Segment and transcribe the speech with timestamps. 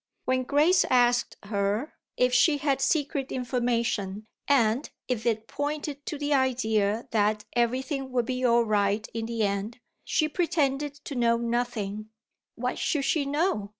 [0.25, 6.33] When Grace asked her if she had secret information and if it pointed to the
[6.33, 12.09] idea that everything would be all right in the end, she pretended to know nothing
[12.55, 13.69] What should she know?